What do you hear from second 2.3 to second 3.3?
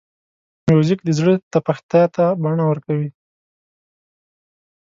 بڼه ورکوي.